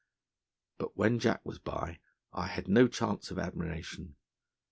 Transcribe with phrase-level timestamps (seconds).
[0.79, 1.99] But when Jack was by,
[2.33, 4.15] I had no chance of admiration.